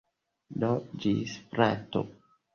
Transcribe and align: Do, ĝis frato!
Do, 0.63 0.69
ĝis 1.05 1.37
frato! 1.53 2.05